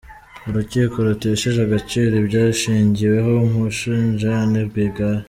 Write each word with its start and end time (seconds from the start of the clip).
Urukiko 0.49 0.95
rutesheje 1.07 1.59
agaciro 1.63 2.13
ibyashingiweho 2.21 3.31
mu 3.51 3.57
gushinja 3.65 4.27
Anne 4.41 4.59
Rwigara. 4.67 5.19